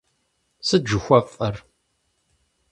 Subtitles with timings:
[0.67, 1.55] Сыт жыхуэфӀэр?